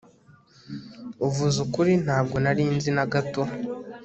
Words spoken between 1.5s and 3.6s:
ukuri ntabwo nari nzi na gato